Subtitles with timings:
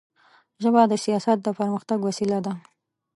[0.61, 2.53] ژبه د سیاست د پرمختګ وسیله ده